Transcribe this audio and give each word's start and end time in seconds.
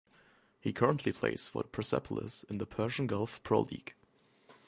He 0.59 0.73
currently 0.73 1.11
plays 1.13 1.47
for 1.47 1.61
Persepolis 1.61 2.43
in 2.49 2.57
the 2.57 2.65
Persian 2.65 3.05
Gulf 3.05 3.39
Pro 3.43 3.59
League. 3.61 3.93